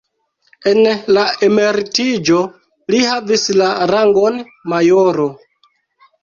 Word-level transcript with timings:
En 0.69 0.79
la 1.17 1.25
emeritiĝo 1.47 2.39
li 2.95 3.03
havis 3.11 3.45
la 3.61 3.69
rangon 3.93 4.41
majoro. 4.75 5.29